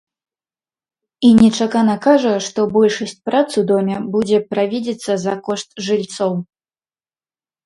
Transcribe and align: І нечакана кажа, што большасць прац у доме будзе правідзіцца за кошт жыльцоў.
І 1.27 1.29
нечакана 1.41 1.95
кажа, 2.05 2.31
што 2.45 2.65
большасць 2.77 3.13
прац 3.27 3.43
у 3.63 3.65
доме 3.73 3.95
будзе 4.17 4.37
правідзіцца 4.55 5.13
за 5.27 5.33
кошт 5.51 5.69
жыльцоў. 5.91 6.33